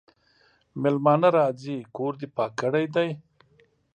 [0.81, 3.09] مېلمانه راځي کور دي پاک کړی دی؟